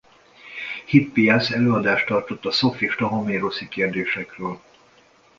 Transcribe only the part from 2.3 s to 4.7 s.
a szofista homéroszi kérdésekről.